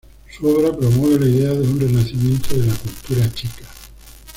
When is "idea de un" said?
1.29-1.79